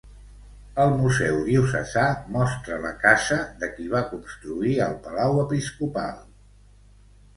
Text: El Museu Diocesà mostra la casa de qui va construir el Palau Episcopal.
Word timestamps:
El 0.85 0.93
Museu 1.01 1.35
Diocesà 1.49 2.05
mostra 2.37 2.79
la 2.85 2.93
casa 3.05 3.37
de 3.65 3.69
qui 3.77 3.87
va 3.95 4.03
construir 4.17 4.75
el 4.87 4.97
Palau 5.05 5.39
Episcopal. 5.47 6.23